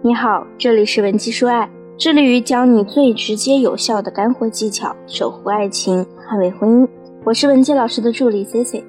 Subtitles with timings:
[0.00, 6.88] 你好，这里是文姬说爱，致力于教你最直接有效的干货技巧，守护爱情，捍卫婚姻。
[7.24, 8.84] 我是文姬老师的助理 C C。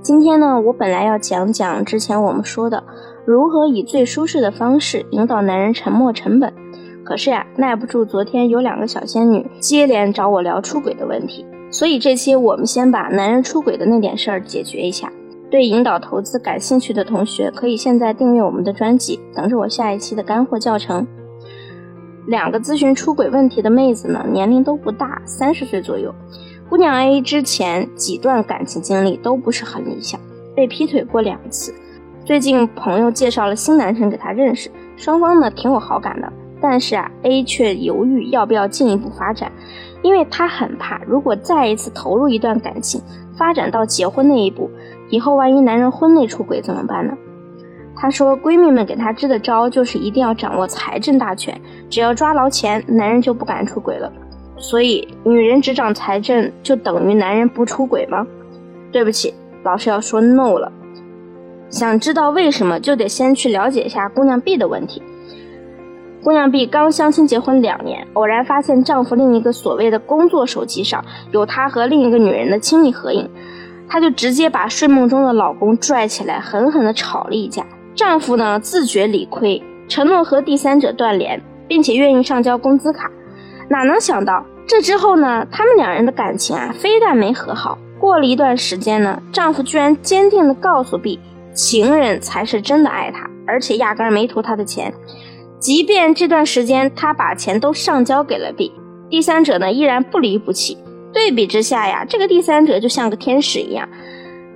[0.00, 2.80] 今天呢，我本来要讲讲之前我们说的
[3.24, 6.54] 如何以最舒适的方式引导男人沉没成本，
[7.04, 15.12] 可是呀，耐不住昨天有两个小仙女接连找我聊出轨的问题，所以这期我们先把男人出轨的那点事儿解决一下。
[15.50, 21.06] 对引导投资感兴趣的同学，可以现在订阅我们的专辑，等着我下一期的干货教程。
[22.26, 26.12] 两个咨询出轨问题的妹子呢，年龄都不大，三十岁左右。
[26.68, 30.20] 姑娘 A 之前几段感情经历都不是很理想，
[30.56, 31.72] 被劈腿过两次。
[32.24, 39.52] 最近朋友介绍了新男生给她认识，双方呢挺有好感的，但是啊，A 却犹豫要不要进一步发展，
[40.02, 43.00] 因为她很怕，如果再一次投入一段感情，
[43.38, 44.68] 发展到结婚那一步。
[45.08, 47.12] 以后万一男人婚内出轨怎么办呢？
[47.94, 54.12] 她说，闺蜜们给她支的招就是一定要掌握财政大权，只要抓牢钱，男人就不敢出轨了。
[54.58, 58.26] 所以，女人执掌财政就等于男人不出轨吗？
[58.92, 59.32] 对不起，
[59.64, 60.70] 老师要说 no 了。
[61.70, 65.02] 想知道为什么，就得先去了解一下姑娘 B 的问题。
[66.22, 73.30] 姑娘 B 刚相亲结婚两年，偶然发现丈夫另一个所谓的工作手机上有她和另一个女人的亲密合影。
[73.88, 77.64] 她就直接把睡梦中的老公拽起来，狠狠地吵了一架。
[77.94, 83.10] 丈夫呢，自觉理亏，承诺和第三者断联，并且愿意上交工资卡。
[83.68, 85.46] 哪能想到这之后呢？
[85.50, 91.18] 他们两人的感情啊，非但没和好，过了一段时间呢，丈夫居然坚定地告诉 B，
[91.54, 94.92] 情人才是真的爱她，而且压根没图她的钱。
[95.58, 98.72] 即便这段时间他把钱都上交给了 B，
[99.08, 100.76] 第三者呢，依然不离不弃。
[101.16, 103.88] 对比之下呀，这个第三者就像个天使一样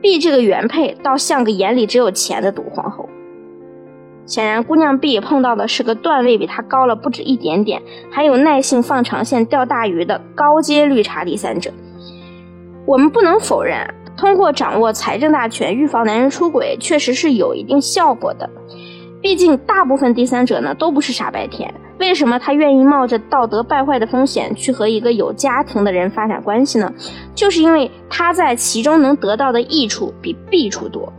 [0.02, 3.08] ，B 这个原配倒像个眼里只有钱的毒皇后。
[4.26, 7.80] 显然，姑娘 B 碰到的是个段位比她高了不止一点点，
[8.10, 11.72] 还有耐性放长线钓大鱼的高阶绿茶第三者。
[12.86, 13.78] 我们不能否认，
[14.14, 18.48] 通过掌握财政大权预防男人出轨，确实是有一定效果的。
[19.22, 21.72] 毕竟，大部分第三者呢都不是傻白甜。
[22.00, 26.90] 为什么他愿意冒着道德败坏的风险去和一个有家庭的人发展关系呢？
[27.34, 31.12] 就是因为他在其中能得到的益处比弊处多。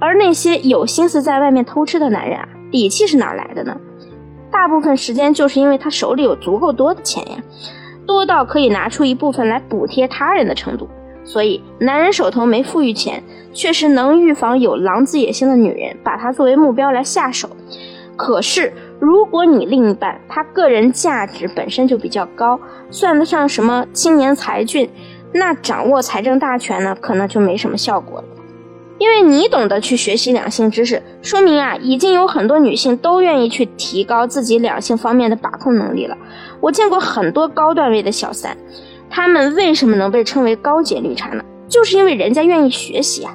[0.00, 3.76] 而那些有心思在外面偷吃的男人啊，底气是哪来的呢？
[4.50, 7.36] 大部分时间就是因为他手里有足够多的钱呀，
[8.06, 10.88] 多到可以拿出一部分来补贴他人的程度。
[11.24, 13.22] 所以，男人手头没富裕钱，
[13.52, 17.50] 确实能预防有狼子野心的女人把他作为目标来下手。
[18.16, 18.72] 可是，
[19.06, 22.58] 如果你另一半他个人价值本身就比较高，
[22.90, 24.90] 算得上什么青年才俊，
[25.32, 28.24] 那掌握财政大权呢，可能就没什么效果了。
[28.98, 36.18] 因为你懂得去学习两性知识，说明啊，已经有很多女性都愿意去提高自己两性方面的把控能力了。
[36.60, 38.56] 我见过很多高段位的小三，
[39.08, 41.44] 他们为什么能被称为高阶绿茶呢？
[41.68, 43.32] 就是因为人家愿意学习啊，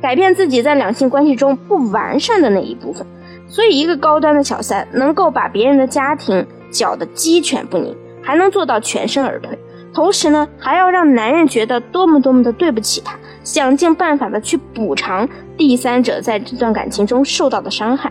[0.00, 3.06] 改变自己在两性关系中不完善的那一部分。
[3.52, 9.58] 所以，一个高端的小三能够把别人的家庭搅得鸡犬不宁，还能做到全身而退，
[9.92, 13.14] 同时呢，还要让男人觉得多么多么的对不起他，
[13.44, 18.10] 想尽办法的去补偿第三者在这段感情中受到的伤害。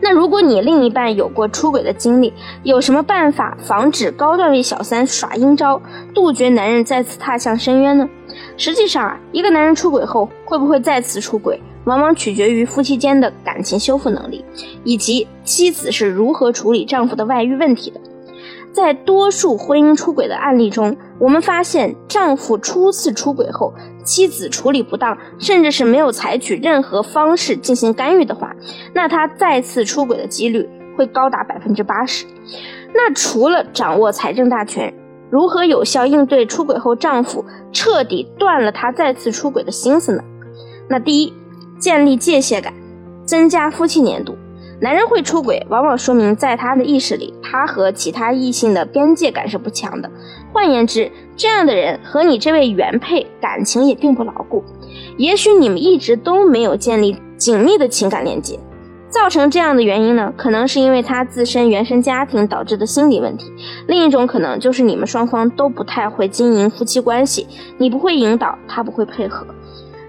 [0.00, 2.32] 那如果你另一半有过出轨的经历，
[2.62, 5.78] 有什么办法防止高段位小三耍阴招，
[6.14, 8.08] 杜绝男人再次踏向深渊呢？
[8.56, 11.60] 实际上啊，一个男人出轨后会不会再次出轨？
[11.84, 14.44] 往往取决于夫妻间的感情修复能力，
[14.84, 18.00] 以及妻子是如何处理丈夫的外遇问题的。
[18.72, 23.74] 在多数婚姻出轨的案例中，我们发现，丈夫初次出轨后，
[24.04, 28.54] 妻子处理不当，甚至是没有采取任何方式进行干预的话，
[28.94, 32.24] 那他再次出轨的几率会高达百分之八十。
[32.94, 34.94] 那除了掌握财政大权，
[35.30, 40.22] 如何有效应对出轨后丈夫彻底断了他再次出轨的心思呢？
[40.88, 41.32] 那第一。
[41.80, 42.72] 建立界限感，
[43.24, 44.36] 增加夫妻粘度。
[44.82, 50.10] 男人会出轨，往往说明在他的意识里，他和其他异性的边界感是不强的。
[50.52, 54.64] 换言之，这样的人和你这位原配感情也并不牢固。
[55.16, 58.58] 也许你们一直都没有建立紧密的情感连接。
[59.10, 63.52] 造成这样的原因呢，可能是因为他自身原生家庭导致的心理问题。
[63.88, 69.44] 另一种可能就是你们双方都不太会经营夫妻关系，你不会引导，他不会配合。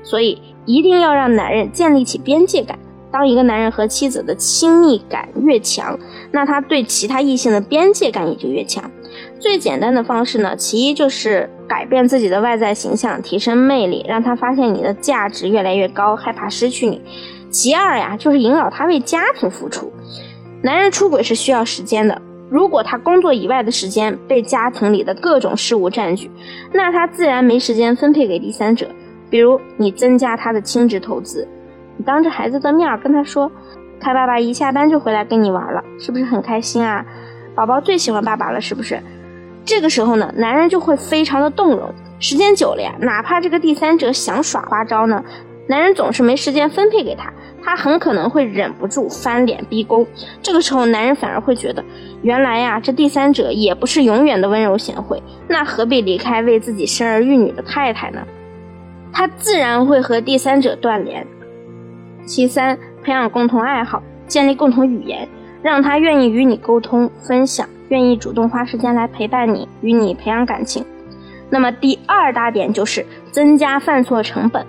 [0.04, 2.78] 所以一定要让男人建立起边界感。
[3.12, 6.00] 当一个男人和妻子的亲密感越强，
[6.32, 8.90] 那他对其他异性的边界感也就越强。
[9.38, 17.02] 最简单的方式呢，其一就是改变自己的外在形象，提升魅力，让他发现你的价值越来越高，害怕失去你。
[17.50, 19.92] 其二呀，就是引导他为家庭付出。
[20.62, 22.22] 男人出轨是需要时间的。
[22.50, 26.32] 如果他工作以外的时间被家庭里的各种事务占据，
[26.72, 28.88] 那他自然没时间分配给第三者。
[29.32, 31.48] 比如你增加他的亲职投资，
[31.98, 33.52] 你当着孩子的面跟他说
[34.00, 37.04] ：“看爸爸一下班就回来跟你玩了，是不是很开心啊？
[37.56, 39.02] 宝宝最喜欢爸爸了，是不是？”
[39.66, 41.90] 这个时候呢，男人就会非常的动容。
[42.20, 45.24] 时间久了呀，哪怕这个第三者想耍花招呢，
[45.68, 47.32] 男人总是没时间分配给他。
[47.64, 50.06] 他很可能会忍不住翻脸逼宫，
[50.42, 51.86] 这个时候男人反而会觉得，
[52.24, 58.26] 原来呀，这第三者也不是永远的温柔贤惠，那何必离开为自己生儿育女的太太呢？
[59.14, 61.26] 他自然会和第三者断联。
[62.26, 65.28] 其三，培养共同爱好，建立共同语言，
[65.62, 70.86] 让他愿意与你沟通分享，愿意主动花时间来陪伴你，与你培养感情。
[71.50, 74.66] 那么第二大点就是增加犯错成本。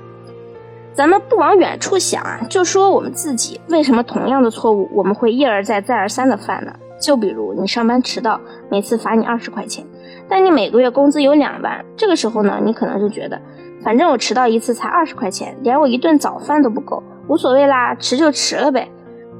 [0.95, 6.75] 咱们不往远处想啊，就说我们自己为什么同样的错误我们会一而再再而三的犯呢？
[7.01, 8.41] 就比如你上班迟到，
[8.71, 9.85] 每次罚你二十块钱，
[10.33, 13.39] 但你每个月工资有两万，这个时候呢，你可能就觉得，
[13.85, 18.91] 反正我迟到一次才二十块钱，连我一顿早饭都不够，无所谓啦，迟就迟了呗。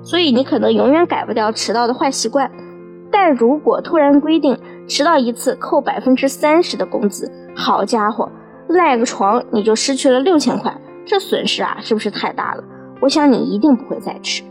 [0.03, 2.51] 所以你可能永远改不掉迟到的坏习惯。
[3.11, 4.55] 但如果突然规定
[4.87, 8.31] 迟到一次扣百分之三十的工资，好家伙，
[8.69, 10.77] 赖个床你就失去了六千块。
[11.07, 12.63] 这损失啊，是不是太大了？
[13.01, 14.43] 我想你一定不会再吃。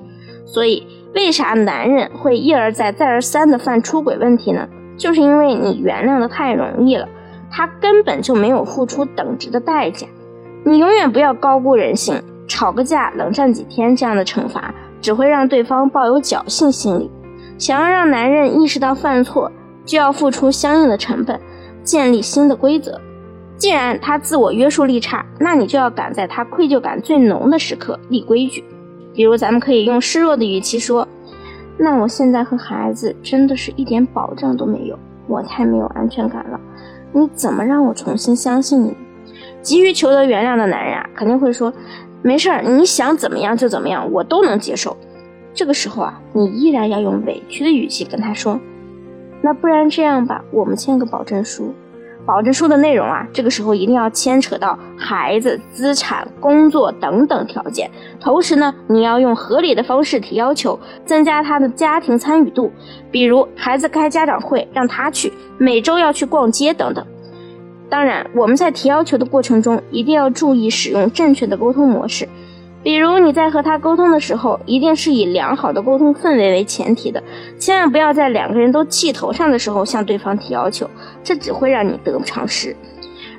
[0.44, 4.68] 所以，为啥男人会一而再、再而三的犯出轨问题呢？
[4.98, 7.08] 就是因为你原谅的太容易了，
[7.50, 10.08] 他根本就没有付出等值的代价。
[10.64, 17.10] 你永远不要高估人性，吵个架、冷战几天这样的惩罚，只会让对方抱有侥幸心理。
[17.58, 19.52] 想要让男人意识到犯错，
[19.86, 21.40] 就要付出相应的成本，
[21.84, 23.00] 建立新的规则。
[23.58, 28.64] 既然他自我约束力差，那你就要赶在他愧疚感最浓的时刻立规矩。
[29.14, 31.08] 比如，咱们可以用示弱的语气说
[31.83, 36.60] ：“那我现在和孩子真的是一点保障都没有，我太没有安全感了。
[37.12, 38.95] 你怎么让我重新相信你？”
[39.63, 41.74] 急于求得原谅的男人啊，肯定会说
[42.22, 44.95] ：“没事儿，你想怎么样就怎么样，我都能接受。”
[45.56, 48.60] 这个时候啊，你依然要用委屈的语气跟他说
[49.42, 51.74] ：“那不然这样吧，我们签个保证书。”
[52.25, 57.89] 保证书的内容啊，这个时候一定要牵扯到孩子、资产、工作等等条件。
[58.19, 62.71] 同时呢，你要用合理的方式提要求，增加他的家庭参与度。
[63.09, 67.06] 比如孩子开家长会，让他去；每周要去逛街等等。
[67.89, 72.29] 当然，我们在提要求的过程中，一定要注意使用正确的沟通模式。
[72.83, 77.22] 比如你在和他沟通的时候，一定是以良好的沟通氛围为前提的，
[77.60, 80.89] 千万不要在两个人都气头上的时候向对方提要求，
[81.24, 82.75] 这只会让你得不偿失。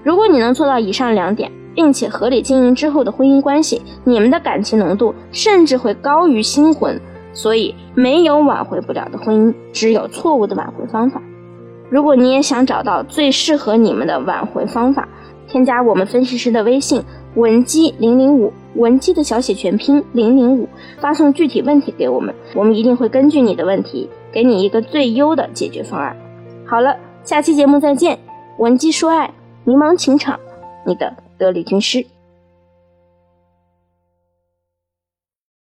[0.04, 7.00] 如果你能做到以上两点，并且合理经营之后的婚姻关系，你们的感情浓度甚至会高于新婚。
[7.34, 11.22] 所以，没有挽回不了的婚姻，只有错误的挽回方法。
[11.88, 15.08] 如果你也想找到最适合你们的挽回方法，
[15.48, 17.02] 添加我们分析师的微信
[17.34, 18.52] 文姬零零五。
[18.74, 20.66] 文姬的小写全拼零零五，
[20.98, 26.16] 发送具体问题给我们，我们一定会根据你的问题，给你一个最优的解决方案。
[26.64, 28.18] 好了，下期节目再见。
[28.56, 29.34] 文姬说爱，
[29.64, 30.40] 迷茫情场，
[30.86, 32.06] 你的得力军师。